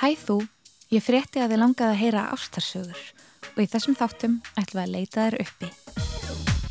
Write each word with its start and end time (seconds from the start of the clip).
Hæ 0.00 0.08
þú, 0.20 0.38
ég 0.92 1.04
frétti 1.04 1.40
að 1.40 1.54
þið 1.54 1.60
langaði 1.62 1.90
að 1.90 2.00
heyra 2.00 2.24
ástarsögur 2.34 3.02
og 3.54 3.60
í 3.62 3.68
þessum 3.70 3.96
þáttum 3.98 4.38
ætlum 4.60 4.78
við 4.78 4.84
að 4.84 4.94
leita 4.94 5.26
þér 5.26 5.36
uppi. 5.44 5.70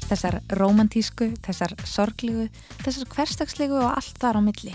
Þessar 0.04 0.40
romantísku, 0.60 1.30
þessar 1.46 1.76
sorglegu, 1.88 2.50
þessar 2.84 3.10
hverstagslegu 3.14 3.80
og 3.80 3.94
allt 3.94 4.20
þar 4.22 4.38
á 4.38 4.42
milli. 4.46 4.74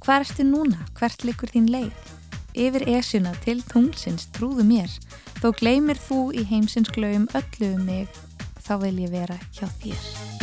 Hvað 0.00 0.24
erstu 0.24 0.46
núna? 0.48 0.80
Hvert 0.98 1.24
likur 1.28 1.52
þín 1.52 1.70
leið? 1.72 2.10
Yfir 2.58 2.88
esjuna 2.96 3.32
til 3.44 3.60
tunglsins 3.70 4.26
trúðu 4.34 4.66
mér, 4.66 4.90
þó 5.38 5.52
gleymir 5.60 6.00
þú 6.02 6.32
í 6.34 6.44
heimsins 6.50 6.90
glöfum 6.90 7.30
öllu 7.38 7.72
um 7.76 7.86
mig, 7.86 8.20
þá 8.58 8.74
vil 8.82 8.96
ég 9.06 9.14
vera 9.14 9.38
hjá 9.54 9.68
þér. 9.80 10.39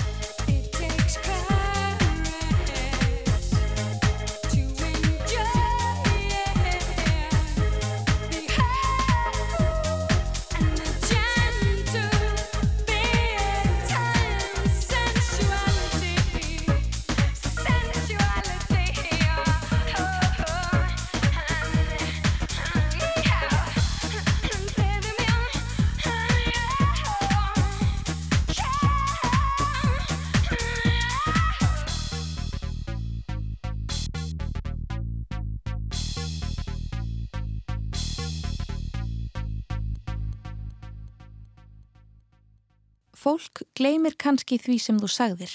Fólk 43.18 43.64
gleymir 43.78 44.14
kannski 44.22 44.60
því 44.62 44.78
sem 44.82 45.00
þú 45.02 45.10
sagðir, 45.10 45.54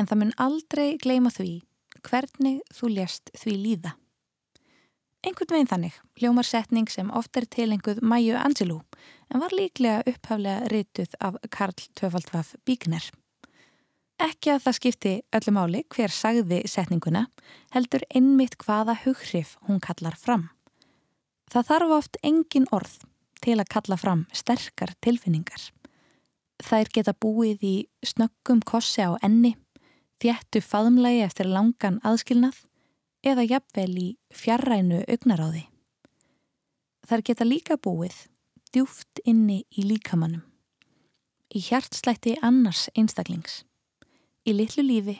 en 0.00 0.08
það 0.08 0.20
mun 0.22 0.36
aldrei 0.40 0.86
gleyma 1.02 1.32
því 1.34 1.58
hvernig 2.04 2.62
þú 2.72 2.90
lést 2.94 3.32
því 3.36 3.56
líða. 3.60 3.92
Einhvern 5.24 5.54
veginn 5.54 5.70
þannig 5.70 5.98
hljómar 6.20 6.48
setning 6.48 6.88
sem 6.92 7.10
oft 7.16 7.36
er 7.40 7.46
tilenguð 7.48 8.02
Mæju 8.04 8.36
Angelou 8.36 8.82
en 9.32 9.40
var 9.40 9.54
líklega 9.56 10.02
upphaflega 10.10 10.68
rituð 10.72 11.14
af 11.20 11.38
Karl 11.52 11.76
Tvöfaldvaf 11.96 12.54
Bíkner. 12.68 13.06
Ekki 14.20 14.52
að 14.54 14.66
það 14.66 14.76
skipti 14.78 15.14
öllu 15.36 15.54
máli 15.56 15.80
hver 15.92 16.12
sagði 16.12 16.60
setninguna, 16.70 17.24
heldur 17.74 18.04
einmitt 18.14 18.56
hvaða 18.60 18.98
hughrif 19.04 19.56
hún 19.68 19.80
kallar 19.82 20.16
fram. 20.20 20.50
Það 21.50 21.70
þarf 21.70 21.96
oft 21.98 22.20
engin 22.22 22.68
orð 22.72 23.00
til 23.44 23.58
að 23.58 23.72
kalla 23.72 23.98
fram 24.00 24.26
sterkar 24.32 24.94
tilfinningar. 25.04 25.72
Þær 26.62 26.90
geta 26.94 27.14
búið 27.18 27.64
í 27.66 27.74
snöggum 28.06 28.60
kossi 28.62 29.02
á 29.02 29.18
enni, 29.26 29.54
þjættu 30.22 30.62
faðumlægi 30.62 31.24
eftir 31.26 31.50
langan 31.50 31.98
aðskilnað 32.06 32.62
eða 33.26 33.46
jafnvel 33.48 33.92
í 33.98 34.08
fjarrænu 34.30 35.02
augnaráði. 35.08 35.64
Þær 37.04 37.24
geta 37.26 37.44
líka 37.44 37.76
búið 37.76 38.16
djúft 38.74 39.20
inni 39.24 39.64
í 39.76 39.84
líkamannum, 39.86 40.42
í 41.54 41.60
hjartslætti 41.62 42.38
annars 42.42 42.88
einstaklings, 42.94 43.62
í 44.46 44.54
litlu 44.54 44.84
lífi 44.86 45.18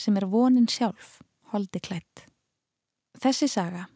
sem 0.00 0.16
er 0.16 0.28
vonin 0.30 0.68
sjálf 0.70 1.18
holdi 1.52 1.80
klætt. 1.80 2.26
Þessi 3.20 3.48
saga 3.50 3.86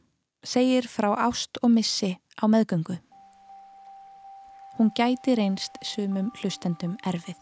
segir 0.47 0.87
frá 0.91 1.11
ást 1.27 1.59
og 1.63 1.73
missi 1.75 2.15
á 2.39 2.45
meðgöngu 2.47 2.99
hún 4.79 4.93
gæti 4.95 5.35
reynst 5.35 5.79
sumum 5.83 6.29
hlustendum 6.39 6.93
erfið. 7.07 7.39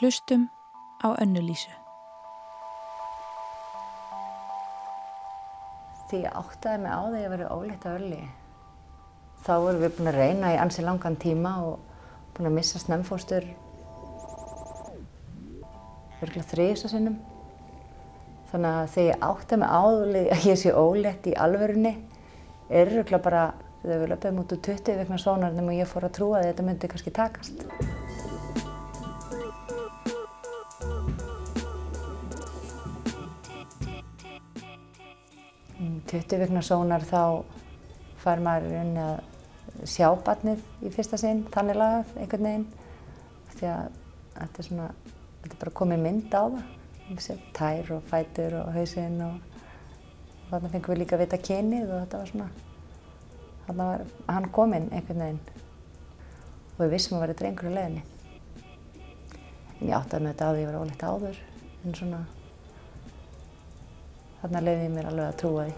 Hlustum 0.00 0.48
á 0.98 1.14
önnulísu. 1.22 1.70
Því 6.10 6.24
ég 6.24 6.34
áttaði 6.40 6.82
mig 6.82 6.90
á 6.90 7.02
því 7.06 7.14
að 7.14 7.22
ég 7.22 7.32
verið 7.34 7.54
óleitt 7.54 7.86
að 7.86 8.00
öllu. 8.00 8.18
Þá 9.46 9.52
vorum 9.62 9.84
við 9.84 9.94
búin 9.98 10.10
að 10.10 10.18
reyna 10.18 10.52
í 10.56 10.58
ansi 10.58 10.82
langan 10.82 11.20
tíma 11.22 11.54
og 11.68 11.78
búin 12.34 12.50
að 12.50 12.56
missa 12.58 12.82
snemfóstur 12.82 13.46
virkulega 16.18 16.50
þrýsa 16.50 16.90
sinnum. 16.90 17.20
Þannig 18.50 18.74
að 18.74 18.92
því 18.96 19.06
ég 19.06 19.24
áttaði 19.30 19.62
mig 19.62 19.70
á 19.70 19.82
því 19.86 20.26
að 20.34 20.50
ég 20.50 20.60
sé 20.64 20.74
óleitt 20.74 21.30
í 21.30 21.38
alverðinni 21.46 21.94
er 22.68 22.90
virkulega 22.96 23.22
bara 23.22 23.46
Þegar 23.78 24.00
við 24.02 24.10
löpum 24.10 24.38
út 24.42 24.52
úr 24.54 24.60
20 24.66 24.96
vegna 24.98 25.16
svonarnum 25.22 25.68
og 25.70 25.76
ég 25.78 25.86
fór 25.86 26.08
að 26.08 26.14
trúa 26.18 26.40
að 26.40 26.48
þetta 26.48 26.64
myndi 26.66 26.88
kannski 26.90 27.12
takast. 27.14 27.62
Um 35.78 36.00
20 36.10 36.42
vegna 36.42 36.64
svonar 36.66 37.06
þá 37.06 37.22
fær 38.18 38.42
maður 38.42 38.74
rauninni 38.74 39.04
að 39.04 39.86
sjá 39.86 40.08
barnið 40.26 40.64
í 40.82 40.90
fyrsta 40.90 41.18
sinn, 41.20 41.44
þannig 41.54 41.78
lagað 41.78 42.16
einhvern 42.18 42.48
veginn. 42.48 42.68
Því 43.54 43.68
að 43.70 44.00
þetta 44.34 44.64
er 44.64 44.68
svona, 44.72 44.88
þetta 45.44 45.54
er 45.54 45.62
bara 45.62 45.78
komið 45.82 46.02
mynd 46.08 46.34
á 46.34 46.42
það. 46.42 46.74
Tær 47.56 47.92
og 47.94 48.08
fætur 48.10 48.58
og 48.58 48.72
hausinn 48.74 49.22
og 49.24 49.38
þarna 50.50 50.72
fengum 50.72 50.92
við 50.92 51.04
líka 51.04 51.16
að 51.16 51.22
vita 51.22 51.38
kynið 51.46 51.92
og 51.92 52.02
þetta 52.02 52.20
var 52.20 52.32
svona 52.32 52.48
Þannig 53.68 53.84
var 53.84 54.00
hann 54.32 54.46
kominn 54.56 54.86
einhvern 54.96 55.18
veginn 55.20 55.40
og 56.72 56.78
við 56.80 56.92
vissum 56.94 57.18
að 57.18 57.24
vera 57.26 57.34
drengur 57.36 57.66
í 57.68 57.72
leðinni. 57.74 58.02
En 59.74 59.82
ég 59.90 59.96
átti 59.98 60.16
að 60.16 60.22
með 60.24 60.30
þetta 60.30 60.46
á 60.48 60.50
að 60.50 60.60
ég 60.60 60.68
var 60.70 60.78
óleitt 60.78 61.02
áður 61.04 61.40
en 61.84 61.96
svona 61.98 62.20
þarna 64.38 64.62
leiði 64.64 64.86
ég 64.86 64.94
mér 64.94 65.08
alveg 65.10 65.26
að 65.26 65.38
trúa 65.42 65.66
því. 65.68 65.74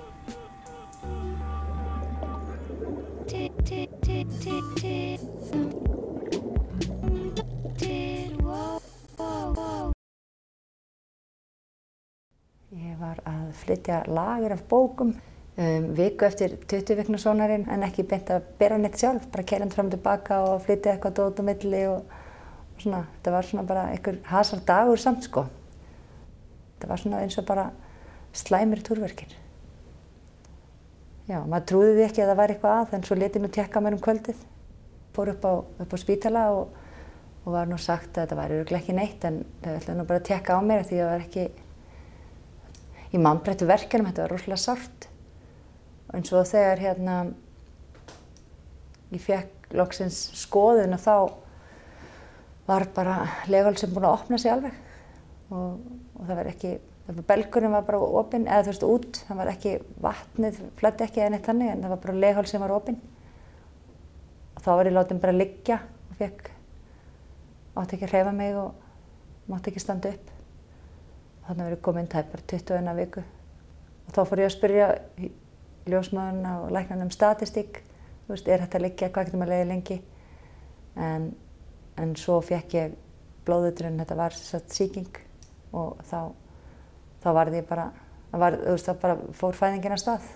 Ég 12.70 12.94
var 13.02 13.18
að 13.26 13.50
flytja 13.64 13.98
lager 14.06 14.54
af 14.54 14.62
bókum 14.70 15.10
um, 15.60 15.90
viku 15.96 16.26
eftir 16.26 16.56
20 16.68 16.98
vikna 17.00 17.20
sonarinn 17.20 17.66
en 17.72 17.84
ekki 17.86 18.06
beint 18.08 18.30
að 18.32 18.46
bera 18.60 18.78
neitt 18.80 18.98
sjálf, 19.00 19.26
bara 19.32 19.46
kælant 19.46 19.76
fram 19.76 19.90
og 19.90 19.96
tilbaka 19.96 20.40
og 20.46 20.64
flytja 20.64 20.94
eitthvað 20.94 21.18
dót 21.18 21.42
á 21.42 21.44
milli 21.46 21.82
og, 21.90 22.16
og 22.74 22.84
svona, 22.84 23.04
þetta 23.18 23.34
var 23.36 23.48
svona 23.50 23.66
bara 23.68 23.86
einhver 23.92 24.20
hasar 24.30 24.64
dagur 24.66 25.00
samt 25.00 25.28
sko. 25.28 25.46
Þetta 26.76 26.90
var 26.90 27.02
svona 27.02 27.22
eins 27.24 27.38
og 27.40 27.48
bara 27.48 27.68
slæmir 28.36 28.82
túrverkir. 28.86 29.36
Já, 31.30 31.38
maður 31.44 31.66
trúði 31.70 31.96
því 31.96 32.06
ekki 32.08 32.22
að 32.24 32.30
það 32.32 32.40
væri 32.40 32.54
eitthvað 32.56 32.78
að, 32.78 32.94
en 32.96 33.04
svo 33.06 33.18
letið 33.18 33.44
nú 33.44 33.50
tekka 33.54 33.82
mér 33.84 33.96
um 33.96 34.02
kvöldið. 34.02 34.46
Fór 35.14 35.34
upp 35.34 35.44
á, 35.46 35.52
upp 35.84 35.92
á 35.94 35.98
spítala 36.00 36.46
og, 36.56 36.72
og 37.44 37.52
var 37.54 37.68
nú 37.70 37.78
sagt 37.78 38.16
að 38.16 38.24
þetta 38.24 38.38
væri 38.40 38.56
öruglega 38.58 38.82
ekki 38.82 38.96
neitt, 38.96 39.26
en 39.28 39.42
það 39.62 39.76
ætlaði 39.76 39.98
nú 40.00 40.08
bara 40.08 40.22
að 40.22 40.26
tekka 40.30 40.56
á 40.56 40.60
mér 40.64 40.88
því 40.88 40.98
að 40.98 41.04
það 41.04 41.12
var 41.12 41.24
ekki 41.28 41.46
í 43.10 43.22
mannbrettu 43.22 43.68
verkefnum, 43.70 44.10
þetta 44.10 44.24
var 44.24 44.34
rosalega 44.34 44.64
sárt 44.64 45.09
en 46.16 46.26
svo 46.26 46.42
þegar 46.46 46.82
hérna 46.82 47.16
ég 49.10 49.22
fekk 49.22 49.74
loksins 49.78 50.18
skoðun 50.38 50.96
og 50.96 51.02
þá 51.02 51.14
var 52.70 52.86
bara 52.94 53.16
legal 53.50 53.74
sem 53.78 53.90
búin 53.92 54.06
að 54.06 54.16
opna 54.18 54.38
sig 54.38 54.52
alveg. 54.52 54.74
Og, 55.50 55.78
og 56.14 56.26
það 56.26 56.36
var 56.38 56.50
ekki, 56.52 56.72
belgunum 57.26 57.74
var 57.74 57.86
bara 57.86 58.02
opinn 58.20 58.46
eða 58.46 58.66
þú 58.66 58.72
veist 58.72 58.86
út, 58.86 59.22
það 59.26 59.40
var 59.40 59.50
ekki 59.52 59.72
vatnið, 60.04 60.60
flætti 60.78 61.06
ekki 61.06 61.24
eða 61.24 61.32
neitt 61.34 61.48
þannig 61.48 61.72
en 61.72 61.82
það 61.84 61.94
var 61.94 62.02
bara 62.04 62.20
legal 62.26 62.46
sem 62.46 62.62
var 62.62 62.74
opinn. 62.76 63.00
Og 64.54 64.62
þá 64.62 64.70
var 64.70 64.90
ég 64.90 64.96
látið 64.96 65.22
bara 65.24 65.34
að 65.34 65.42
liggja 65.42 65.80
og 65.80 66.16
fekk, 66.20 66.52
átti 67.80 67.96
ekki 67.96 68.06
að 68.06 68.14
hreyfa 68.14 68.36
mig 68.36 68.58
og 68.60 69.50
mátti 69.50 69.72
ekki 69.72 69.82
standa 69.82 70.14
upp. 70.14 70.32
Og 71.40 71.50
þannig 71.50 71.70
verið 71.70 71.84
kominn 71.86 72.10
tæpar 72.10 72.46
21 72.54 72.98
viku. 73.00 73.26
Og 74.06 74.14
þá 74.14 74.20
fór 74.26 74.44
ég 74.44 74.50
að 74.50 74.56
spyrja 74.58 74.90
ljósmaðurna 75.92 76.56
og 76.64 76.74
læknan 76.74 77.04
um 77.04 77.12
statistík, 77.14 77.82
þú 78.26 78.34
veist, 78.34 78.48
er 78.48 78.64
þetta 78.64 78.82
liggja, 78.82 79.10
hvað 79.10 79.28
getur 79.28 79.42
maður 79.42 79.54
leiðið 79.54 79.72
lengi 79.72 79.98
en, 80.96 81.30
en 82.00 82.14
svo 82.18 82.40
fekk 82.44 82.76
ég 82.78 82.94
blóðuturinn, 83.46 83.98
þetta 84.02 84.18
var 84.18 84.36
satt 84.36 84.74
síking 84.74 85.20
og 85.76 86.00
þá, 86.06 86.30
þá 87.22 87.28
var 87.36 87.52
því 87.54 87.64
bara, 87.68 87.88
var, 88.32 88.58
þú 88.60 88.76
veist, 88.76 88.90
þá 88.90 89.02
bara 89.04 89.18
fór 89.40 89.58
fæðingin 89.58 89.96
að 89.96 90.02
stað. 90.04 90.30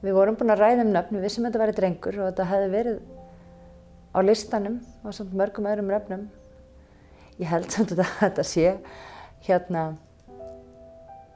Við 0.00 0.14
vorum 0.16 0.36
búin 0.40 0.52
að 0.54 0.62
ræða 0.62 0.84
um 0.86 0.92
nöfn, 0.94 1.16
við 1.18 1.26
vissum 1.26 1.44
að 1.44 1.50
þetta 1.50 1.60
væri 1.60 1.76
drengur 1.76 2.16
og 2.16 2.28
þetta 2.30 2.44
hefði 2.48 2.68
verið 2.72 3.00
á 4.16 4.18
listanum 4.24 4.78
og 5.04 5.12
samt 5.12 5.34
mörgum 5.36 5.66
öðrum 5.68 5.90
nöfnum. 5.92 6.22
Ég 7.36 7.50
held 7.50 7.68
samt 7.74 7.92
að 7.92 8.00
þetta 8.22 8.44
sé 8.48 8.70
hérna, 9.44 9.82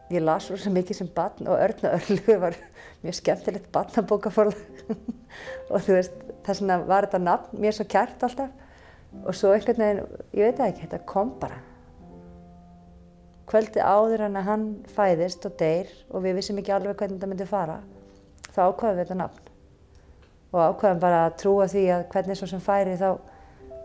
ég 0.08 0.24
las 0.24 0.48
svo 0.48 0.72
mikið 0.72 0.96
sem 0.96 1.10
barn 1.12 1.50
og 1.50 1.60
Örn 1.60 1.84
og 1.90 1.96
Örlu 1.98 2.38
var 2.40 2.56
mjög 3.02 3.18
skemmtilegt 3.20 3.68
barnabókaforlag 3.72 4.56
og 5.72 5.84
þú 5.84 5.98
veist, 5.98 6.16
þess 6.46 6.62
vegna 6.64 6.78
var 6.88 7.08
þetta 7.08 7.20
nafn 7.20 7.60
mér 7.60 7.76
svo 7.76 7.84
kært 7.84 8.24
alltaf 8.24 9.22
og 9.24 9.36
svo 9.36 9.52
einhvern 9.52 9.84
veginn, 9.84 10.22
ég 10.32 10.48
veit 10.48 10.62
ekki, 10.64 10.86
þetta 10.86 11.04
kom 11.08 11.36
bara. 11.40 11.60
Kvöldi 13.44 13.84
áður 13.84 14.24
en 14.24 14.40
að 14.40 14.48
hann 14.48 14.64
fæðist 14.96 15.44
og 15.44 15.60
deyr 15.60 15.92
og 16.08 16.24
við 16.24 16.40
vissum 16.40 16.56
ekki 16.62 16.72
alveg 16.72 16.96
hvernig 16.96 17.20
þetta 17.20 17.28
myndi 17.28 17.48
fara 17.50 17.82
þá 18.54 18.60
ákvaðum 18.68 18.96
við 18.96 19.02
þetta 19.02 19.18
nafn. 19.20 19.52
Og 20.54 20.60
ákvaðum 20.62 21.02
bara 21.02 21.22
að 21.26 21.36
trúa 21.42 21.68
því 21.70 21.84
að 21.90 22.04
hvernig 22.14 22.38
svo 22.38 22.48
sem 22.50 22.62
færi 22.62 22.96
þá 23.00 23.08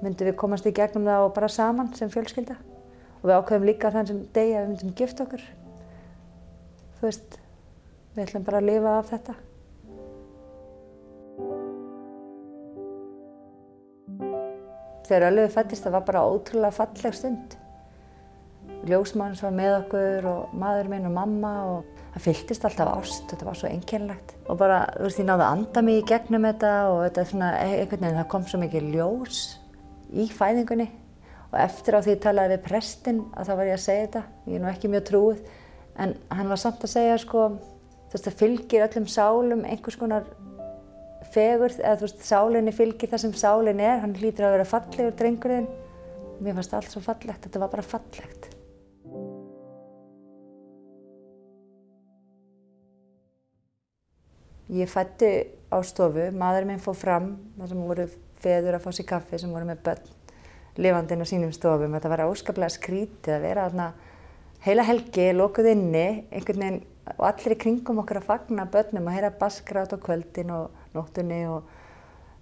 myndum 0.03 0.29
við 0.29 0.37
komast 0.39 0.69
í 0.69 0.75
gegnum 0.75 1.07
það 1.09 1.25
og 1.25 1.35
bara 1.35 1.51
saman 1.51 1.91
sem 1.97 2.11
fjölskylda. 2.13 2.55
Og 3.19 3.27
við 3.27 3.35
ákvaðum 3.35 3.67
líka 3.67 3.91
þann 3.93 4.09
sem 4.09 4.23
degi 4.35 4.55
að 4.55 4.65
við 4.65 4.73
myndum 4.73 4.95
gift 5.01 5.23
okkur. 5.25 5.45
Þú 6.99 7.07
veist 7.07 7.39
við 8.15 8.25
ætlum 8.27 8.45
bara 8.47 8.61
að 8.61 8.69
lifa 8.69 8.97
af 8.99 9.13
þetta. 9.13 9.39
Þegar 15.09 15.25
Ölluði 15.31 15.49
fættist 15.55 15.87
það 15.87 15.95
var 15.97 16.05
bara 16.05 16.27
ótrúlega 16.29 16.75
falleg 16.75 17.15
stund. 17.17 17.55
Ljósmann 18.85 19.33
var 19.41 19.55
með 19.55 19.75
okkur 19.79 20.27
og 20.29 20.51
maður 20.61 20.91
minn 20.91 21.07
og 21.09 21.15
mamma 21.15 21.53
og 21.71 21.98
það 22.19 22.25
fylltist 22.27 22.65
alltaf 22.67 22.89
ást, 22.97 23.25
þetta 23.31 23.47
var 23.47 23.57
svo 23.57 23.69
einkennlegt 23.69 24.33
og 24.49 24.57
bara, 24.59 24.79
þú 24.97 25.05
veist, 25.05 25.19
ég 25.21 25.27
náði 25.29 25.45
að 25.45 25.53
anda 25.55 25.83
mig 25.85 25.99
í 25.99 26.05
gegnum 26.09 26.47
þetta 26.49 26.71
og 26.91 26.97
þetta 27.05 27.21
er 27.21 27.29
svona, 27.29 27.51
e- 27.63 27.77
einhvern 27.79 28.03
veginn, 28.03 28.19
það 28.19 28.27
kom 28.33 28.47
svo 28.49 28.59
mikið 28.59 28.89
ljós 28.95 29.39
í 30.09 30.25
fæðingunni. 30.33 30.89
Og 31.49 31.55
eftir 31.63 31.97
á 31.97 31.99
því 32.05 32.13
ég 32.13 32.21
talaði 32.21 32.55
við 32.55 32.65
prestinn 32.67 33.23
að 33.33 33.49
þá 33.49 33.53
var 33.57 33.69
ég 33.69 33.77
að 33.77 33.85
segja 33.85 34.05
þetta, 34.05 34.23
ég 34.49 34.57
er 34.57 34.63
nú 34.63 34.69
ekki 34.69 34.91
mjög 34.91 35.07
trúið, 35.07 35.39
en 35.97 36.13
hann 36.37 36.51
var 36.51 36.61
samt 36.61 36.85
að 36.85 36.93
segja, 36.93 37.15
sko, 37.23 37.47
þú 38.09 38.13
veist, 38.13 38.27
það 38.27 38.39
fylgir 38.43 38.85
öllum 38.85 39.09
sálum 39.09 39.65
einhvers 39.65 39.97
konar 39.97 40.29
fegur, 41.33 41.73
eða 41.79 41.97
þú 41.97 42.05
veist, 42.05 42.21
sálinni 42.27 42.75
fylgir 42.75 43.09
það 43.09 43.25
sem 43.25 43.35
sálinn 43.41 43.81
er, 43.81 43.97
hann 44.03 44.13
hlýtur 44.17 44.49
að 44.49 44.57
vera 44.59 44.69
fallegur 44.69 45.17
drengurinn, 45.17 45.69
mér 46.39 46.57
fannst 46.59 46.77
allt 46.77 46.93
svo 46.93 47.01
fallegt, 47.05 47.45
þetta 47.47 47.65
var 47.65 47.73
bara 47.73 47.89
fallegt. 47.95 48.58
Ég 54.69 54.89
fætti 54.89 55.29
á 55.73 55.77
stofu, 55.81 56.29
maður 56.37 56.67
minn 56.69 56.81
fór 56.83 56.97
fram, 56.97 57.31
þar 57.57 57.71
sem 57.71 57.85
voru 57.89 58.05
feður 58.39 58.77
að 58.77 58.83
fá 58.83 58.91
sér 58.93 59.07
kaffi 59.09 59.39
sem 59.41 59.53
voru 59.53 59.65
með 59.65 59.81
börn 59.87 60.15
lifandinn 60.79 61.25
á 61.25 61.27
sínum 61.27 61.53
stofum. 61.55 61.95
Þetta 61.97 62.11
var 62.11 62.23
áskaplega 62.27 62.75
skrítið 62.75 63.35
að 63.35 63.45
vera 63.47 63.65
þarna 63.67 63.87
heila 64.65 64.85
helgi, 64.85 65.25
lokuð 65.35 65.71
inni, 65.73 66.05
einhvern 66.29 66.63
veginn 66.63 66.79
og 67.15 67.25
allir 67.31 67.55
í 67.55 67.59
kringum 67.63 68.03
okkur 68.03 68.19
að 68.19 68.27
fagna 68.27 68.67
börnum 68.69 69.09
að 69.09 69.17
heyra 69.17 69.31
baskrátt 69.39 69.95
á 69.95 69.97
kvöldin 70.03 70.53
og 70.53 70.93
nóttunni 70.93 71.41
og 71.49 71.73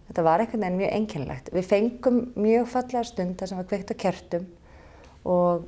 þetta 0.09 0.27
var 0.27 0.43
einhvern 0.43 0.65
veginn 0.65 0.81
mjög 0.81 0.93
einkennlegt. 0.99 1.53
Við 1.55 1.71
fengum 1.71 2.19
mjög 2.35 2.67
fallega 2.73 3.05
stund 3.07 3.39
þar 3.39 3.51
sem 3.51 3.61
var 3.61 3.69
kveikt 3.71 3.93
á 3.93 4.01
kertum 4.03 4.51
og 5.23 5.65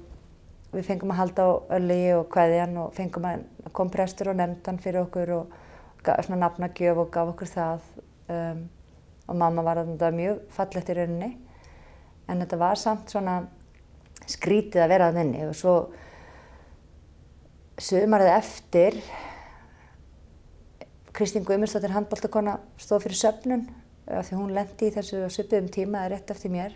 við 0.74 0.86
fengum 0.92 1.16
að 1.16 1.22
halda 1.24 1.48
á 1.48 1.52
ölli 1.80 2.02
og 2.18 2.28
hvaðjan 2.34 2.78
og 2.84 2.94
fengum 2.98 3.32
að 3.32 3.48
kom 3.74 3.90
prestur 3.94 4.34
og 4.34 4.40
nefndan 4.42 4.82
fyrir 4.84 5.06
okkur 5.06 5.36
og 5.40 5.58
svona 6.04 6.40
nafnagjöf 6.46 7.00
og 7.04 7.12
gaf 7.13 7.34
okkur 7.34 7.50
það 7.51 7.88
um, 8.34 8.66
og 9.30 9.38
mamma 9.38 9.63
var 9.66 9.84
þetta 9.84 10.12
mjög 10.16 10.44
fallegt 10.54 10.90
í 10.90 10.98
rauninni. 10.98 11.31
En 12.30 12.42
þetta 12.42 12.60
var 12.62 12.80
samt 12.80 13.12
svona 13.13 13.40
skrítið 14.30 14.84
að 14.84 14.92
vera 14.94 15.10
að 15.10 15.19
þenni 15.19 15.46
og 15.48 15.56
svo 15.57 15.75
sömarið 17.80 18.31
eftir 18.36 19.00
Kristín 21.16 21.46
Guðmundsdóttir 21.48 21.94
handbóltakona 21.96 22.60
stóð 22.80 23.07
fyrir 23.07 23.19
söpnun 23.19 23.66
af 24.10 24.28
því 24.28 24.38
hún 24.40 24.54
lendi 24.56 24.90
í 24.90 24.94
þessu 24.94 25.25
söpum 25.34 25.69
tíma 25.72 26.06
eða 26.06 26.16
rétt 26.16 26.34
eftir 26.34 26.54
mér. 26.54 26.75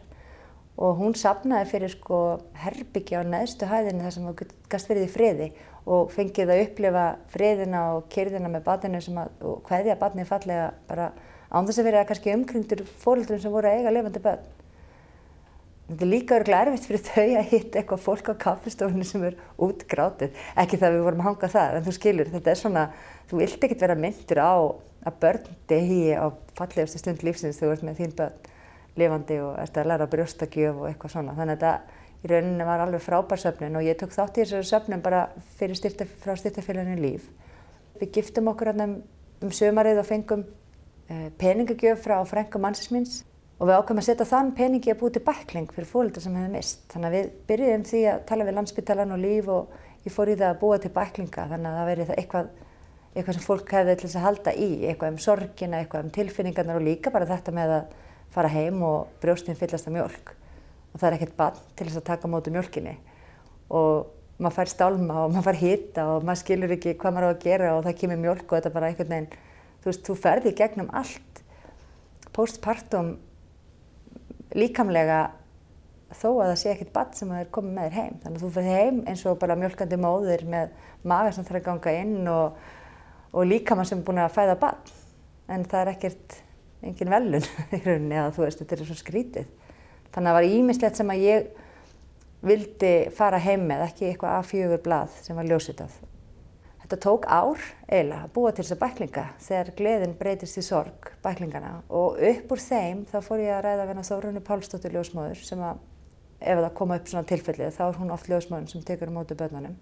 Og 0.74 0.98
hún 0.98 1.14
sapnaði 1.18 1.70
fyrir 1.70 1.94
sko 1.94 2.20
herbyggja 2.58 3.22
á 3.22 3.30
neðstu 3.30 3.70
hæðinni 3.70 4.06
þar 4.06 4.16
sem 4.16 4.26
það 4.30 4.54
gæst 4.74 4.90
verið 4.90 5.06
í 5.06 5.12
friði 5.14 5.48
og 5.84 6.12
fengið 6.14 6.52
að 6.54 6.64
upplifa 6.64 7.06
friðina 7.34 7.84
og 7.98 8.08
kyrðina 8.14 8.52
með 8.52 8.66
batinu 8.68 9.02
að, 9.04 9.32
og 9.44 9.62
hvaðja 9.68 10.00
batni 10.00 10.26
fallega 10.28 10.72
bara 10.88 11.12
án 11.52 11.68
þess 11.68 11.82
að 11.82 11.88
vera 11.90 12.04
kannski 12.10 12.34
umkringdur 12.34 12.84
fólöldurum 13.04 13.42
sem 13.44 13.54
voru 13.54 13.70
að 13.70 13.82
eiga 13.82 13.94
lefandi 13.94 14.22
börn. 14.24 14.46
Þetta 15.84 16.06
er 16.06 16.10
líka 16.10 16.38
örgulega 16.38 16.64
erfitt 16.72 16.88
fyrir 16.88 17.04
þau 17.04 17.26
að 17.42 17.50
hitta 17.52 17.80
eitthvað 17.82 18.04
fólk 18.06 18.30
á 18.32 18.34
kaffestofunni 18.46 19.06
sem 19.06 19.26
er 19.28 19.36
útgrátið. 19.62 20.40
Ekki 20.64 20.80
það 20.80 20.96
við 20.96 21.04
vorum 21.10 21.22
að 21.22 21.28
hanga 21.28 21.50
það, 21.52 21.76
en 21.76 21.86
þú 21.86 21.96
skilur, 21.98 22.32
þetta 22.32 22.54
er 22.54 22.62
svona, 22.62 22.86
þú 23.30 23.42
vilt 23.42 23.68
ekkert 23.68 23.84
vera 23.84 24.00
myndur 24.00 24.40
á 24.40 24.56
að 25.04 25.20
börn 25.20 25.58
degi 25.68 26.16
á 26.16 26.26
fallegustu 26.56 27.02
stund 27.02 27.26
lífsins 27.28 27.60
þegar 27.60 27.74
þú 27.74 27.76
ert 27.76 27.88
með 27.90 28.00
þín 28.00 28.16
börn 28.22 28.50
lifandi 28.96 29.40
og 29.44 29.58
ert 29.60 29.78
að 29.82 29.90
læra 29.92 30.08
brjóstakjöf 30.10 30.80
og 30.80 30.88
eitthvað 30.88 31.16
svona. 31.18 31.36
Þannig 31.38 31.58
að 31.58 31.66
þetta 31.66 32.03
í 32.24 32.30
rauninni 32.32 32.64
var 32.64 32.86
alveg 32.86 33.04
frábær 33.04 33.42
söfnun 33.42 33.76
og 33.76 33.84
ég 33.84 33.98
tók 34.00 34.14
þátt 34.16 34.38
í 34.38 34.46
þessari 34.46 34.68
söfnun 34.70 35.04
bara 35.04 35.26
styrta, 35.60 36.08
frá 36.08 36.38
styrtafélaginu 36.40 36.96
líf. 37.02 37.28
Við 38.00 38.14
giftum 38.16 38.48
okkur 38.54 38.72
um, 38.72 38.98
um 39.44 39.52
sömarið 39.52 40.00
og 40.00 40.08
fengum 40.08 40.46
uh, 40.48 41.30
peningagjöf 41.40 42.06
frá 42.06 42.16
frengum 42.28 42.64
mannsins 42.64 43.22
og 43.60 43.68
við 43.68 43.76
ákvæmum 43.76 44.02
að 44.02 44.08
setja 44.08 44.28
þann 44.28 44.54
peningi 44.56 44.94
að 44.94 45.02
búið 45.02 45.18
til 45.18 45.24
bækling 45.28 45.74
fyrir 45.76 45.90
fólkdra 45.90 46.24
sem 46.24 46.38
hefði 46.40 46.54
mist. 46.56 46.86
Þannig 46.94 47.10
að 47.10 47.18
við 47.18 47.34
byrjuðum 47.50 47.84
því 47.90 48.04
að 48.12 48.22
tala 48.30 48.48
við 48.48 48.58
landsbytalan 48.60 49.16
og 49.16 49.24
líf 49.24 49.50
og 49.52 49.76
ég 50.04 50.16
fór 50.16 50.32
í 50.32 50.38
það 50.38 50.50
að 50.50 50.62
búa 50.64 50.78
til 50.80 50.94
bæklinga 50.96 51.48
þannig 51.52 51.70
að 51.70 51.80
það 51.80 51.90
verið 51.92 52.14
eitthvað, 52.16 52.54
eitthvað 53.14 53.38
sem 53.38 53.46
fólk 53.50 53.76
hefði 53.78 53.98
til 53.98 54.08
þess 54.08 54.20
að 54.20 54.26
halda 54.28 54.56
í, 54.56 54.70
eitthvað 54.88 55.12
um 55.12 55.20
sorgina, 55.28 55.84
eitthvað 55.84 56.08
um 56.08 56.16
tilfinningarnar 56.18 56.80
og 56.80 56.88
líka 56.88 57.14
bara 57.14 57.30
þetta 57.30 57.56
með 57.56 57.76
að 57.78 58.00
fara 58.34 58.52
heim 58.52 58.82
og 58.88 59.14
brjóstinn 59.22 59.60
fyllast 59.60 59.92
af 59.92 59.96
mjölk 59.96 60.34
og 60.94 61.00
það 61.00 61.08
er 61.10 61.18
ekkert 61.18 61.38
bann 61.40 61.60
til 61.74 61.88
þess 61.88 62.02
að 62.02 62.10
taka 62.12 62.32
mótu 62.32 62.54
mjölkinni 62.54 62.96
og 63.74 64.14
maður 64.38 64.58
fær 64.60 64.72
stálma 64.72 65.20
og 65.24 65.34
maður 65.34 65.48
fær 65.50 65.62
hýta 65.62 66.08
og 66.14 66.26
maður 66.26 66.42
skilur 66.44 66.74
ekki 66.78 66.96
hvað 67.02 67.16
maður 67.16 67.30
á 67.30 67.34
að 67.34 67.44
gera 67.44 67.76
og 67.78 67.84
það 67.86 68.00
kemur 68.02 68.24
mjölk 68.24 68.48
og 68.48 68.58
þetta 68.58 68.74
bara 68.74 68.90
einhvern 68.90 69.14
veginn, 69.14 69.30
þú 69.84 69.92
veist, 69.92 70.04
þú 70.08 70.18
ferði 70.24 70.56
gegnum 70.58 70.92
allt 70.94 71.44
postpartum 72.34 73.16
líkamlega 74.58 75.22
þó 76.14 76.30
að 76.30 76.52
það 76.52 76.58
sé 76.62 76.72
ekkert 76.74 76.94
bann 76.94 77.14
sem 77.18 77.32
það 77.32 77.42
er 77.42 77.52
komið 77.54 77.76
með 77.76 77.88
þér 77.88 77.98
heim. 77.98 78.18
Þannig 78.24 78.38
að 78.38 78.44
þú 78.44 78.52
ferði 78.56 78.78
heim 78.78 79.00
eins 79.10 79.26
og 79.30 79.40
bara 79.42 79.58
mjölkandi 79.60 80.00
móðir 80.02 80.46
með 80.50 80.74
maga 81.10 81.34
sem 81.34 81.48
þarf 81.48 81.60
að 81.60 81.68
ganga 81.70 81.94
inn 82.04 82.30
og, 82.32 82.60
og 83.34 83.48
líkamann 83.50 83.90
sem 83.90 84.02
er 84.02 84.08
búin 84.08 84.22
að 84.22 84.36
fæða 84.36 84.58
bann. 84.62 84.94
En 85.54 85.66
það 85.70 85.82
er 85.82 85.92
ekkert, 85.96 86.38
engin 86.86 87.14
velun 87.14 87.50
í 87.76 87.82
rauninni 87.82 88.20
að 88.22 88.38
þú 88.38 88.46
veist, 88.46 88.62
þetta 88.62 88.78
er 88.78 88.90
svo 88.92 89.00
skrítið. 89.00 89.50
Þannig 90.14 90.30
að 90.30 90.32
það 90.32 90.40
var 90.40 90.50
ímislegt 90.54 91.00
sem 91.00 91.12
að 91.14 91.24
ég 91.26 91.52
vildi 92.44 92.96
fara 93.16 93.40
heim 93.42 93.64
með, 93.70 93.86
ekki 93.88 94.10
eitthvað 94.10 94.42
A4 94.42 94.82
blað 94.84 95.14
sem 95.24 95.38
var 95.38 95.48
ljósitað. 95.48 95.94
Þetta 96.84 96.98
tók 97.00 97.26
ár 97.32 97.62
eiginlega 97.88 98.26
að 98.26 98.32
búa 98.36 98.52
til 98.52 98.66
þessa 98.66 98.78
bæklinga 98.82 99.24
þegar 99.42 99.70
gleðin 99.78 100.16
breytist 100.20 100.60
í 100.60 100.64
sorg 100.66 101.14
bæklingana 101.24 101.78
og 101.88 102.20
upp 102.20 102.52
úr 102.52 102.62
þeim 102.62 103.06
þá 103.08 103.16
fór 103.24 103.42
ég 103.42 103.56
að 103.56 103.64
ræða 103.64 103.86
venna 103.88 104.04
Þórunni 104.04 104.42
Pálsdóttur 104.44 104.94
ljósmóður 104.98 105.40
sem 105.48 105.64
að 105.64 105.80
ef 106.44 106.60
það 106.60 106.74
koma 106.76 106.98
upp 107.00 107.08
svona 107.08 107.30
tilfellið 107.32 107.78
þá 107.78 107.84
er 107.86 108.00
hún 108.02 108.12
oft 108.14 108.28
ljósmóðun 108.30 108.68
sem 108.70 108.84
tekur 108.84 109.10
um 109.10 109.18
mótu 109.22 109.38
börnunum. 109.40 109.78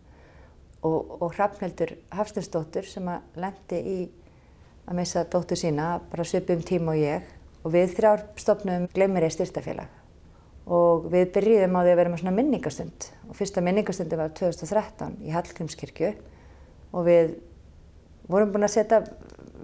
Og, 0.86 1.16
og 1.18 1.34
Hrafnhildur 1.34 1.96
Hafstinsdóttur 2.14 2.86
sem 2.90 3.10
að 3.10 3.42
lendi 3.42 3.82
í 3.82 3.98
að 4.86 5.02
missa 5.02 5.26
dóttur 5.26 5.58
sína 5.58 5.96
bara 6.14 6.26
svipum 6.26 6.62
tíma 6.62 6.94
og 6.94 7.02
ég. 7.02 7.34
Og 7.66 7.74
við 7.74 7.98
þrjár 7.98 8.24
stopnum 8.42 8.88
Gleimir 8.94 9.26
í 9.26 9.34
styrtafélag 9.34 10.01
og 10.70 11.08
við 11.12 11.32
byrjuðum 11.36 11.78
á 11.78 11.82
því 11.82 11.94
að 11.94 12.00
vera 12.00 12.12
með 12.12 12.22
svona 12.22 12.36
minningastund. 12.38 13.08
Og 13.30 13.38
fyrsta 13.38 13.64
minningastundi 13.66 14.20
var 14.20 14.34
2013 14.38 15.16
í 15.26 15.34
Hallgrímskirkju. 15.34 16.12
Og 16.92 17.08
við 17.08 17.34
vorum 18.32 18.52
búin 18.54 18.68
að 18.68 18.76
setja 18.76 19.02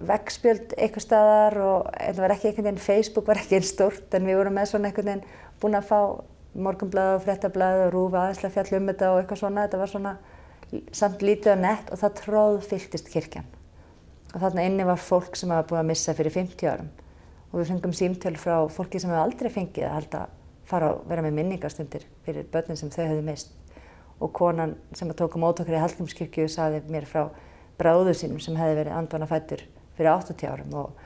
veggspjöld 0.08 0.74
eitthvað 0.78 1.04
staðar 1.04 1.58
og 1.62 1.86
þetta 1.90 2.22
var 2.22 2.34
ekki 2.34 2.50
einhvern 2.50 2.68
veginn, 2.68 2.82
Facebook 2.82 3.28
var 3.28 3.40
ekki 3.40 3.58
einn 3.58 3.66
stort 3.66 4.14
en 4.14 4.26
við 4.28 4.38
vorum 4.38 4.54
með 4.58 4.70
svona 4.70 4.90
einhvern 4.90 5.10
veginn 5.10 5.24
búin 5.62 5.78
að 5.78 5.88
fá 5.88 6.00
morgunblæð 6.58 7.14
og 7.16 7.24
frettablæð 7.24 7.84
og 7.86 7.92
rúfa 7.94 8.22
aðeinslega 8.22 8.54
fjall 8.54 8.78
um 8.78 8.90
þetta 8.92 9.10
og 9.12 9.20
eitthvað 9.20 9.40
svona, 9.42 9.66
þetta 9.66 9.80
var 9.82 9.92
svona 9.92 10.14
samt 11.00 11.24
lítið 11.24 11.54
og 11.54 11.60
nett 11.64 11.92
og 11.92 12.02
það 12.02 12.16
tróð 12.22 12.58
fylgtist 12.70 13.10
kirkjan. 13.12 13.50
Og 14.34 14.42
þarna 14.42 14.66
inni 14.68 14.86
var 14.86 15.00
fólk 15.00 15.38
sem 15.38 15.52
hafa 15.52 15.66
búin 15.70 15.82
að 15.82 15.90
missa 15.90 16.14
fyrir 16.14 16.34
50 16.34 16.70
árum. 16.70 16.90
Og 17.48 17.60
við 17.60 17.70
fengum 17.72 17.94
símtöl 17.96 18.34
frá 18.38 18.56
fólki 18.70 19.00
sem 19.00 19.10
hefur 19.10 19.24
aldrei 19.24 19.50
fengið 19.52 19.88
að 19.88 19.94
halda 19.96 20.24
fara 20.68 20.92
að 20.92 21.02
vera 21.08 21.24
með 21.24 21.38
minningastundir 21.38 22.04
fyrir 22.26 22.46
börnin 22.52 22.78
sem 22.78 22.92
þau 22.92 23.04
hefðu 23.04 23.24
mist 23.26 23.54
og 24.20 24.32
konan 24.34 24.74
sem 24.96 25.10
tók 25.16 25.36
á 25.36 25.38
mót 25.40 25.60
okkur 25.62 25.76
í 25.76 25.82
Hallgrímskirkju 25.82 26.48
saði 26.50 26.82
mér 26.90 27.06
frá 27.08 27.28
bráðu 27.78 28.14
sínum 28.16 28.40
sem 28.42 28.56
hefði 28.58 28.80
verið 28.80 28.96
andvana 28.98 29.28
fættur 29.30 29.62
fyrir 29.98 30.10
80 30.12 30.50
árum 30.50 30.74
og 30.82 31.04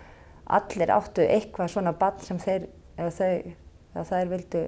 allir 0.52 0.92
áttu 0.92 1.24
eitthvað 1.24 1.74
svona 1.74 1.92
bann 1.96 2.20
sem 2.24 2.40
þeir, 2.40 2.66
eða 2.98 3.12
þau, 3.16 3.52
eða 3.94 4.06
þær 4.08 4.32
vildu 4.32 4.62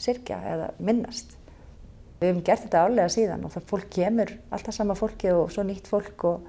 sirkja 0.00 0.40
eða 0.52 0.68
minnast. 0.78 1.36
Við 2.20 2.30
hefum 2.30 2.44
gert 2.44 2.64
þetta 2.64 2.84
álega 2.86 3.12
síðan 3.12 3.44
og 3.44 3.52
það 3.52 3.70
fólk 3.72 3.88
kemur, 3.92 4.32
alltaf 4.54 4.76
sama 4.76 4.96
fólki 4.96 5.32
og 5.32 5.50
svo 5.52 5.64
nýtt 5.68 5.88
fólk 5.90 6.24
og, 6.28 6.46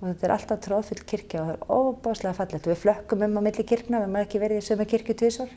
og 0.00 0.04
þetta 0.08 0.26
er 0.26 0.34
alltaf 0.34 0.62
tróðfyllt 0.66 1.04
kirkja 1.06 1.42
og 1.42 1.50
það 1.50 1.56
er 1.56 1.66
óbáslega 1.76 2.38
fallegt. 2.38 2.70
Við 2.70 2.80
flökkum 2.84 3.26
um 3.26 3.38
á 3.38 3.40
milli 3.46 3.66
kirkna, 3.66 4.00
við 4.00 4.08
erum 4.08 4.18
ekki 4.22 4.42
verið 4.42 4.62
í 4.62 4.66
sömu 4.66 4.86
kirkju 4.90 5.18
tvísor 5.22 5.54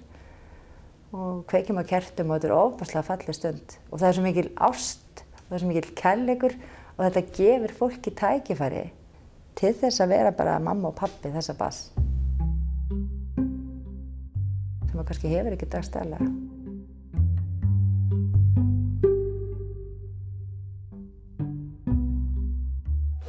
og 1.14 1.44
kveikjum 1.50 1.78
á 1.78 1.86
kertum 1.86 2.32
og 2.32 2.40
þetta 2.40 2.50
er 2.50 2.58
óbáslega 2.58 3.06
fallið 3.06 3.38
stund. 3.38 3.76
Og 3.92 4.02
það 4.02 4.08
er 4.08 4.16
svo 4.18 4.24
mikil 4.26 4.50
ást 4.58 5.22
og 5.22 5.46
það 5.46 5.56
er 5.56 5.62
svo 5.62 5.70
mikil 5.70 5.96
kærleikur 6.00 6.56
og 6.94 7.02
þetta 7.06 7.24
gefur 7.38 7.74
fólki 7.78 8.14
tækifæri 8.18 8.86
til 9.60 9.74
þess 9.78 10.02
að 10.02 10.14
vera 10.16 10.32
bara 10.34 10.58
mamma 10.60 10.90
og 10.90 10.98
pappi 10.98 11.30
þessa 11.34 11.54
bass. 11.58 11.92
Sem 14.88 14.96
maður 14.98 15.12
kannski 15.12 15.34
hefur 15.34 15.54
ekki 15.54 15.70
dagstæðlega. 15.76 16.32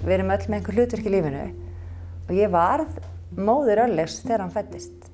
Við 0.05 0.15
erum 0.19 0.33
öll 0.33 0.49
með 0.49 0.57
einhver 0.59 0.79
hlutverk 0.79 1.09
í 1.09 1.13
lífinu 1.13 1.45
og 2.25 2.33
ég 2.37 2.53
varð 2.53 2.97
móður 3.37 3.85
öllegs 3.87 4.19
þegar 4.25 4.45
hann 4.45 4.57
fættist. 4.57 5.13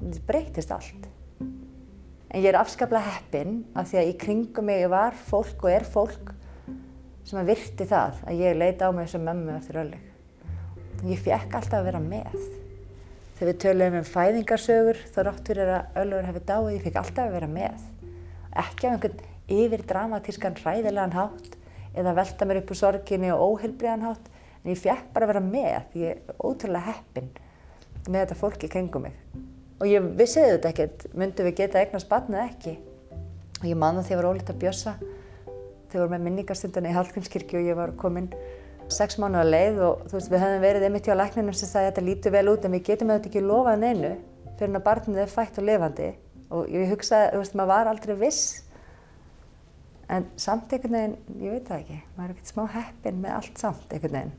Það 0.00 0.24
breytist 0.28 0.72
allt. 0.72 1.06
En 2.36 2.42
ég 2.44 2.50
er 2.50 2.58
afskaplega 2.60 3.14
heppin 3.14 3.62
af 3.72 3.86
því 3.88 3.96
að 3.96 4.08
í 4.10 4.16
kringum 4.20 4.66
mig 4.68 4.82
var 4.92 5.14
fólk 5.16 5.62
og 5.64 5.70
er 5.72 5.86
fólk 5.88 6.34
sem 7.24 7.38
að 7.40 7.48
virti 7.48 7.86
það 7.88 8.18
að 8.28 8.42
ég 8.42 8.58
leita 8.60 8.90
á 8.90 8.92
mig 8.92 9.08
sem 9.08 9.24
mömmu 9.24 9.54
eftir 9.54 9.78
ölleg. 9.80 10.02
Ég 11.08 11.22
fekk 11.24 11.56
alltaf 11.56 11.78
að 11.78 11.88
vera 11.88 12.02
með. 12.04 12.36
Þegar 13.38 13.50
við 13.50 13.58
töluðum 13.64 13.96
um 14.02 14.06
fæðingarsögur 14.10 15.00
þá 15.14 15.18
rátt 15.22 15.48
fyrir 15.48 15.72
að 15.78 15.98
öllegur 16.02 16.28
hefði 16.28 16.44
dáið, 16.52 16.70
ég 16.74 16.84
fekk 16.84 17.00
alltaf 17.00 17.24
að 17.24 17.34
vera 17.38 17.50
með. 17.56 17.88
Ekki 18.66 18.84
á 18.84 18.92
einhvern 18.92 19.26
yfir 19.56 19.88
dramatískan 19.94 20.60
hræðilegan 20.60 21.16
hátt 21.16 21.58
eða 21.96 22.16
velta 22.20 22.52
mér 22.52 22.60
upp 22.60 22.76
úr 22.76 22.82
sorginni 22.84 23.32
og 23.32 23.48
óheilbriðan 23.48 24.08
hátt 24.10 24.32
en 24.60 24.74
ég 24.74 24.84
fekk 24.84 25.08
bara 25.16 25.24
að 25.24 25.32
vera 25.32 25.46
með 25.48 26.00
ég 26.04 26.16
er 26.18 26.36
ótrúlega 26.36 26.92
heppin 26.92 27.32
með 28.10 28.26
þetta 28.26 28.42
fólki 28.44 28.68
kringum 28.76 29.08
mig 29.08 29.54
og 29.80 29.86
ég 29.90 30.10
vissi 30.16 30.42
þetta 30.42 30.72
ekkert, 30.72 31.06
myndum 31.14 31.48
við 31.50 31.58
geta 31.62 31.82
eignast 31.82 32.08
barn 32.10 32.32
eða 32.34 32.48
ekki. 32.50 32.76
Og 33.60 33.68
ég 33.70 33.78
man 33.80 33.98
það 33.98 34.08
þegar 34.08 34.16
ég 34.16 34.22
var 34.22 34.30
ólítið 34.32 34.54
að 34.54 34.62
bjössa 34.64 34.96
þegar 35.86 35.96
ég 35.96 36.04
var 36.04 36.12
með 36.12 36.24
minningarstundana 36.26 36.90
í 36.90 36.96
Hallgrímskirkju 36.96 37.60
og 37.60 37.68
ég 37.70 37.78
var 37.78 37.92
komin 38.00 38.28
sex 38.92 39.18
mánu 39.18 39.40
að 39.40 39.52
leið 39.52 39.80
og 39.86 40.04
þú 40.06 40.18
veist 40.18 40.30
við 40.32 40.42
höfum 40.44 40.62
verið 40.62 40.86
einmitt 40.86 41.08
hjá 41.08 41.16
lækninum 41.16 41.56
sem 41.56 41.70
sagði 41.70 41.90
þetta 41.90 42.06
lítur 42.06 42.34
vel 42.36 42.46
út 42.52 42.66
en 42.66 42.76
við 42.76 42.84
getum 42.90 43.10
auðvitað 43.10 43.30
ekki 43.32 43.42
lofað 43.46 43.82
neinu 43.82 44.12
fyrir 44.56 44.78
að 44.78 44.86
barnið 44.86 45.22
er 45.24 45.32
fætt 45.32 45.60
og 45.60 45.66
lifandi. 45.66 46.12
Og 46.54 46.70
ég 46.70 46.92
hugsaði, 46.92 47.32
þú 47.34 47.42
veist, 47.42 47.56
maður 47.58 47.72
var 47.72 47.90
aldrei 47.90 48.14
viss. 48.20 48.42
En 50.06 50.28
samt 50.38 50.70
einhvern 50.72 50.94
veginn, 50.94 51.16
ég 51.42 51.56
veit 51.56 51.70
það 51.70 51.80
ekki, 51.82 52.00
maður 52.14 52.28
er 52.28 52.36
ekkert 52.36 52.52
smá 52.52 52.66
heppin 52.76 53.22
með 53.24 53.38
allt 53.40 53.62
samt 53.64 53.90
einhvern 53.90 54.18
veginn. 54.20 54.34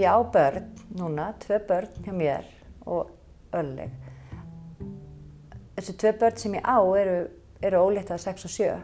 Ég 0.00 0.08
á 0.08 0.16
börn 0.32 0.64
núna, 0.96 1.34
tvö 1.36 1.58
börn 1.68 2.04
hjá 2.04 2.12
mér 2.16 2.46
og 2.88 3.10
ölleg. 3.52 3.90
Þessi 5.76 5.94
tvö 6.00 6.12
börn 6.22 6.38
sem 6.40 6.54
ég 6.56 6.64
á 6.64 6.80
eru, 6.96 7.16
eru 7.60 7.82
ólítið 7.84 8.22
6 8.22 8.46
og 8.48 8.54
7. 8.54 8.78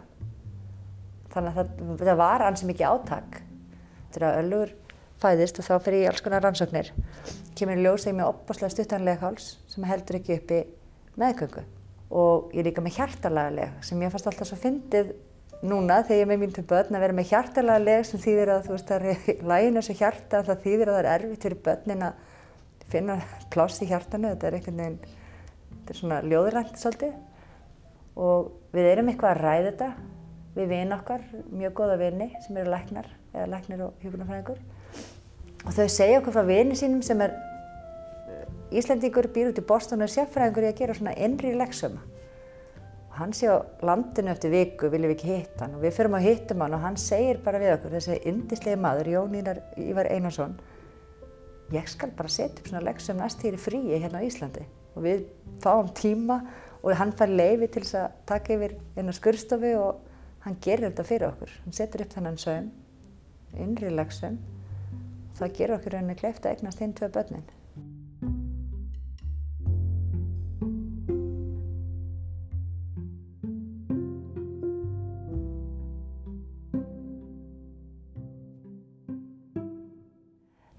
Þannig 1.33 1.55
að 1.55 1.57
það, 1.57 1.95
það 2.03 2.21
var 2.21 2.45
ansið 2.45 2.69
mikið 2.69 2.91
átak. 2.91 3.39
Þegar 4.13 4.27
að 4.29 4.41
öllugur 4.43 4.75
fæðist 5.23 5.63
og 5.63 5.69
þá 5.71 5.75
fyrir 5.87 6.03
ég 6.03 6.13
alls 6.13 6.25
konar 6.27 6.45
rannsóknir, 6.45 6.93
kemur 7.57 7.81
í 7.81 7.87
ljós 7.87 8.05
að 8.05 8.13
ég 8.13 8.19
með 8.21 8.33
opbáslega 8.35 8.75
stuttanlega 8.75 9.23
háls 9.25 9.49
sem 9.73 9.89
heldur 9.89 10.21
ekki 10.21 10.37
uppi 10.37 10.63
meðgöngu. 11.17 11.65
Og 12.13 12.53
ég 12.53 12.61
er 12.61 12.69
líka 12.69 12.85
með 12.85 13.01
hjartalega 13.01 13.71
sem 13.81 14.05
ég 14.05 14.13
fannst 14.13 14.29
alltaf 14.29 14.53
svo 14.53 14.61
fyndið 14.61 15.17
núna 15.65 16.03
þegar 16.05 16.19
ég 16.19 16.25
er 16.27 16.31
með 16.31 16.41
mín 16.43 16.55
til 16.57 16.65
börn 16.69 16.97
að 16.97 17.05
vera 17.07 17.17
með 17.17 17.31
hjartalega 17.31 17.85
leg 17.85 18.07
sem 18.07 18.23
þýðir 18.23 18.53
að 18.53 18.67
þú 18.67 18.75
veist 18.75 18.91
er 18.97 19.07
lægin 19.53 19.79
þessu 19.81 19.97
hjarta 20.01 20.43
það 20.47 20.65
þýðir 20.67 20.91
að 20.91 20.97
það 20.97 21.01
er 21.03 21.13
erfitt 21.15 21.47
fyrir 21.47 21.63
börnin 21.69 22.05
að 22.07 22.25
finna 22.93 23.17
pláss 23.55 23.83
í 23.83 23.89
hjartanu. 23.91 24.35
Þetta 24.35 24.51
er 24.51 24.59
einhvern 24.59 24.83
veginn 24.83 24.99
þetta 25.07 25.95
er 25.95 26.01
svona 26.01 26.21
ljóðrænt 26.27 26.81
svolítið. 26.81 27.17
Og 28.17 28.53
við 28.77 28.91
erum 28.93 29.11
eitthvað 29.13 29.33
að 29.33 29.43
ræða 29.43 29.71
þetta 29.71 29.91
við 30.57 30.71
vinn 30.73 30.97
okkar, 30.97 31.25
mjög 31.53 31.75
góða 31.77 31.99
vinni 32.01 32.31
sem 32.45 32.57
eru 32.57 32.73
læknar 32.73 33.09
eða 33.35 33.49
læknir 33.53 33.83
og 33.85 34.05
hjúgrunafræðingur 34.05 34.61
og 35.67 35.75
þau 35.75 35.87
segja 35.93 36.21
okkur 36.21 36.37
frá 36.37 36.47
vinni 36.49 36.77
sínum 36.79 37.03
sem 37.05 37.21
er 37.25 37.35
Íslandingur 38.77 39.29
býr 39.35 39.53
út 39.53 39.61
í 39.61 39.67
Boston 39.67 40.01
og 40.01 40.09
er 40.09 40.15
sérfræðingur 40.15 40.67
í 40.67 40.71
að 40.71 40.79
gera 40.81 40.97
svona 40.97 41.15
innri 41.27 41.53
leksuma 41.55 42.01
hann 43.17 43.35
sé 43.37 43.51
á 43.51 43.57
landinu 43.87 44.31
eftir 44.33 44.53
viku, 44.53 44.91
viljum 44.93 45.11
við 45.13 45.17
ekki 45.17 45.33
hitta 45.33 45.65
hann. 45.65 45.77
Og 45.79 45.85
við 45.85 45.97
förum 45.97 46.17
að 46.19 46.27
hittum 46.29 46.65
hann 46.65 46.77
og 46.77 46.85
hann 46.85 46.99
segir 47.01 47.43
bara 47.45 47.61
við 47.63 47.75
okkur, 47.77 47.97
þessi 47.97 48.19
indislegi 48.31 48.81
maður, 48.81 49.13
Jón 49.15 49.37
Ívar, 49.41 50.11
Einarsson 50.13 50.57
ég 51.75 51.89
skal 51.91 52.13
bara 52.15 52.31
setja 52.31 52.63
upp 52.63 52.69
svona 52.71 52.85
leksum 52.87 53.19
næst 53.19 53.43
hér 53.43 53.57
í 53.57 53.61
fríi 53.61 53.99
hérna 53.99 54.23
á 54.23 54.27
Íslandi. 54.27 54.67
Og 54.95 55.03
við 55.03 55.25
fáum 55.65 55.89
tíma 55.99 56.41
og 56.83 56.95
hann 56.95 57.15
fær 57.17 57.33
leiði 57.33 57.69
til 57.75 57.83
þess 57.83 58.01
að 58.05 58.19
taka 58.31 58.55
yfir 58.55 58.77
einu 58.97 59.15
skurstofi 59.17 59.75
og 59.81 60.03
hann 60.47 60.61
gerir 60.63 60.93
þetta 60.93 61.09
fyrir 61.09 61.33
okkur. 61.33 61.57
Hann 61.65 61.75
setur 61.75 62.07
upp 62.07 62.15
þennan 62.15 62.39
sögum 62.39 62.71
innri 63.63 63.91
leksum 63.91 64.39
það 65.37 65.55
gerur 65.59 65.79
okkur 65.79 65.97
rauninni 65.97 66.17
kleift 66.19 66.47
að 66.47 66.57
eignast 66.57 66.83
hinn 66.83 66.95
tvei 66.97 67.09
börnin 67.13 67.47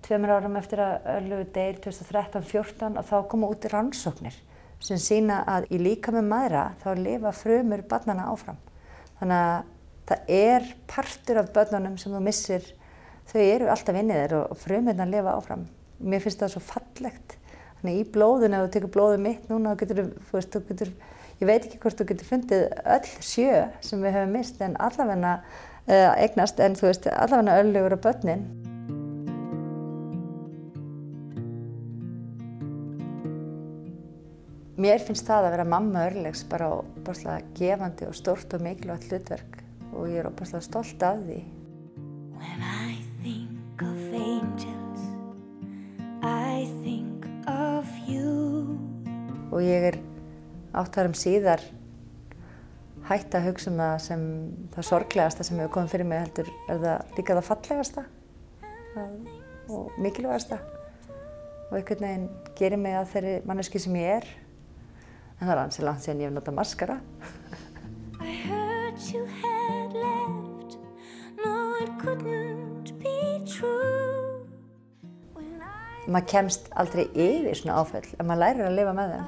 tveimur 0.08 0.32
árum 0.38 0.56
eftir 0.56 0.80
að 0.80 1.08
Örlugur 1.18 1.50
deyr 1.56 1.80
2013-14 1.84 3.00
og 3.02 3.08
þá 3.10 3.18
koma 3.28 3.50
út 3.52 3.66
í 3.68 3.72
rannsóknir 3.74 4.38
sem 4.84 5.00
sína 5.02 5.42
að 5.50 5.68
í 5.74 5.80
líka 5.82 6.14
með 6.16 6.30
maðra 6.30 6.64
þá 6.84 6.90
lifa 7.00 7.34
frumur 7.36 7.84
barnana 7.90 8.28
áfram. 8.32 8.60
Þannig 9.20 9.42
að 9.42 9.74
það 10.08 10.32
er 10.38 10.70
partur 10.88 11.42
af 11.42 11.50
börnunum 11.56 11.98
sem 12.00 12.14
þú 12.14 12.22
missir, 12.24 12.70
þau 13.28 13.42
eru 13.42 13.72
alltaf 13.74 13.98
innið 14.00 14.22
þér 14.22 14.36
og 14.40 14.62
frumurna 14.62 15.10
lifa 15.10 15.34
áfram. 15.34 15.66
Mér 15.98 16.24
finnst 16.24 16.44
það 16.44 16.54
svo 16.54 16.64
fallegt. 16.70 17.36
Þannig 17.82 18.00
í 18.00 18.06
blóðun, 18.14 18.56
ef 18.56 18.64
þú 18.68 18.72
tekur 18.76 18.94
blóðu 18.94 19.20
mitt 19.26 19.50
núna, 19.52 19.76
getur, 19.78 20.06
þú 20.30 20.38
veist, 20.38 20.54
þú 20.54 20.64
getur, 20.70 20.94
ég 21.42 21.50
veit 21.50 21.60
ekki 21.60 21.82
hvort 21.84 22.00
þú 22.00 22.08
getur 22.14 22.32
fundið 22.32 22.64
öll 22.96 23.12
sjö 23.26 23.66
sem 23.86 24.06
við 24.06 24.18
höfum 24.18 24.40
mist 24.40 24.64
en 24.66 24.80
allavegna 24.82 25.36
uh, 25.42 26.14
eignast, 26.16 26.64
en 26.64 26.80
þú 26.80 26.90
veist, 26.92 27.12
allavegna 27.12 27.60
Örlugur 27.60 27.98
og 28.00 28.04
börnin. 28.08 28.48
Mér 34.78 35.02
finnst 35.02 35.26
það 35.26 35.48
að 35.48 35.54
vera 35.56 35.64
mamma 35.66 36.04
örlegs 36.06 36.44
bara 36.46 36.68
óbúrslega 36.70 37.48
gefandi 37.58 38.06
og 38.06 38.14
stórt 38.14 38.52
og 38.54 38.62
mikilvægt 38.62 39.08
hlutverk 39.10 39.58
og 39.90 40.04
ég 40.06 40.20
er 40.22 40.30
óbúrslega 40.30 40.62
stolt 40.68 41.02
af 41.02 41.24
því. 41.24 41.38
When 42.38 42.62
I 42.62 43.00
think 43.24 43.82
of 43.82 44.14
angels, 44.14 45.02
I 46.22 46.70
think 46.86 47.26
of 47.50 47.90
you. 48.06 48.78
Og 49.50 49.66
ég 49.66 49.90
er 49.90 50.00
áttarum 50.78 51.18
síðar 51.18 51.66
hægt 53.10 53.34
að 53.34 53.50
hugsa 53.50 53.74
um 53.74 53.82
það 53.82 54.00
sem 54.06 54.30
það 54.78 54.90
sorglegasta 54.94 55.50
sem 55.50 55.58
hefur 55.58 55.76
komið 55.80 55.94
fyrir 55.96 56.14
mig 56.14 56.26
heldur 56.28 56.56
er 56.70 56.84
það 56.86 57.16
líka 57.18 57.42
það 57.42 57.48
fallegasta 57.50 58.10
og 59.74 59.96
mikilvægasta. 59.98 60.62
Og 61.72 61.80
einhvern 61.82 62.12
veginn 62.12 62.34
gerir 62.60 62.86
mig 62.86 63.02
að 63.02 63.16
þeirri 63.16 63.40
manneski 63.50 63.82
sem 63.82 63.98
ég 64.06 64.20
er 64.22 64.36
en 65.38 65.46
það 65.46 65.54
er 65.54 65.62
ansið 65.64 65.86
langt 65.86 66.04
síðan 66.04 66.22
ég 66.24 66.30
hef 66.30 66.36
notað 66.38 66.58
maskara. 66.58 66.98
Maður 76.08 76.30
kemst 76.32 76.70
aldrei 76.80 77.04
yfir 77.12 77.58
svona 77.60 77.82
áföll 77.82 78.08
en 78.16 78.30
maður 78.30 78.42
lærir 78.46 78.70
að 78.70 78.78
lifa 78.78 78.94
með 78.96 79.14
þeim. 79.14 79.28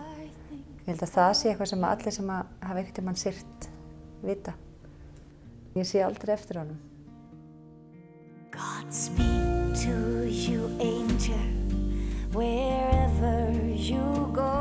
Ég 0.79 0.93
held 0.93 1.03
að 1.05 1.15
það 1.17 1.33
sé 1.37 1.49
eitthvað 1.51 1.71
sem 1.73 1.87
allir 1.89 2.15
sem 2.15 2.31
hafa 2.33 2.79
ekkert 2.81 3.01
um 3.01 3.09
hann 3.11 3.19
sýrt 3.19 3.69
vita. 4.23 4.55
Ég 5.75 5.85
sé 5.85 6.01
aldrei 6.01 6.33
eftir 6.33 6.61
honum. 6.63 6.79
Godspeed 8.55 9.75
to 9.83 10.25
you 10.25 10.71
angel 10.79 11.45
wherever 12.33 13.53
you 13.75 14.31
go 14.33 14.58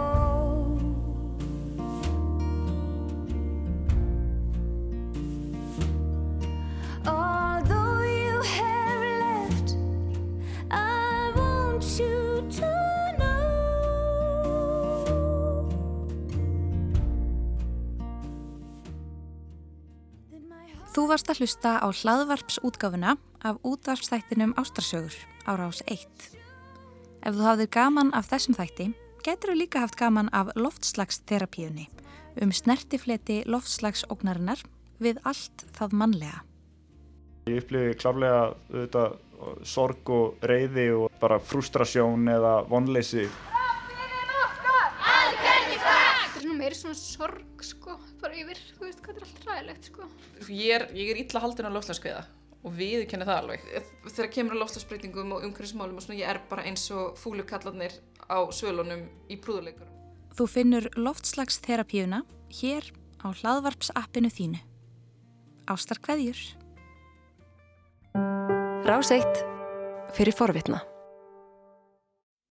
varst 21.06 21.28
að 21.30 21.42
hlusta 21.42 21.76
á 21.78 21.86
hlaðvarpsútgáfuna 21.94 23.12
af 23.46 23.58
útvarpstættinum 23.62 24.54
Ástrarsögur 24.58 25.14
á 25.46 25.54
rás 25.54 25.78
1. 25.86 26.02
Ef 27.22 27.36
þú 27.36 27.44
hafðir 27.46 27.70
gaman 27.70 28.10
af 28.16 28.26
þessum 28.32 28.56
þætti, 28.58 28.86
getur 29.22 29.52
þú 29.52 29.56
líka 29.60 29.82
haft 29.84 29.98
gaman 30.00 30.30
af 30.34 30.50
loftslagsterapíunni 30.58 31.86
um 32.42 32.50
snertifleti 32.54 33.42
loftslagsóknarinnar 33.46 34.64
við 35.02 35.20
allt 35.22 35.66
það 35.76 35.94
mannlega. 36.00 36.42
Ég 37.48 37.62
upplifi 37.62 37.94
klárlega 38.02 38.40
auðvitað, 38.68 39.18
sorg 39.62 40.10
og 40.12 40.42
reyði 40.50 40.88
og 40.98 41.12
bara 41.20 41.38
frustrasjón 41.38 42.26
eða 42.32 42.58
vonleysi. 42.68 43.28
Þetta 45.68 46.34
er 46.34 46.42
svona 46.42 46.57
meiri 46.68 46.76
svona 46.76 46.96
sorg 47.00 47.62
sko, 47.64 47.94
bara 48.20 48.36
yfir, 48.36 48.58
þú 48.76 48.84
veist 48.84 48.98
hvað 49.00 49.16
er 49.20 49.24
allt 49.24 49.46
ræðilegt 49.46 49.86
sko. 49.88 50.08
Ég 50.52 50.74
er, 50.74 50.82
ég 50.92 51.12
er 51.14 51.20
illa 51.22 51.40
haldin 51.40 51.68
á 51.68 51.72
loftslagskviða 51.72 52.24
og 52.58 52.74
við 52.76 53.04
kenni 53.08 53.24
það 53.24 53.38
alveg. 53.40 53.64
Þegar 54.04 54.28
kemur 54.34 54.58
á 54.58 54.60
loftslagsbreytingum 54.60 55.32
og 55.36 55.46
umhverfismálum 55.48 55.96
og 55.96 56.04
svona 56.04 56.18
ég 56.18 56.28
er 56.28 56.42
bara 56.50 56.66
eins 56.68 56.84
og 56.92 57.16
fúlukallarnir 57.16 57.96
á 58.28 58.38
svölunum 58.52 59.06
í 59.32 59.38
prúðuleikurum. 59.40 59.94
Þú 60.36 60.48
finnur 60.52 60.90
loftslagsterapíuna 60.98 62.20
hér 62.60 62.92
á 63.24 63.32
hlaðvarpsappinu 63.32 64.28
þínu. 64.34 64.60
Ástar 65.72 66.02
hverjur? 66.04 66.36
Rás 68.84 69.14
eitt 69.14 69.44
fyrir 70.16 70.36
forvitna. 70.36 70.84